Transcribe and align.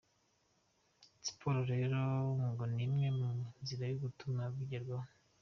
Siporo 1.25 1.59
rero 1.71 1.97
ngo 2.51 2.63
ni 2.73 2.81
imwe 2.87 3.07
mu 3.17 3.29
nzira 3.61 3.83
yo 3.91 3.95
gutuma 4.03 4.41
bigerwaho. 4.55 5.09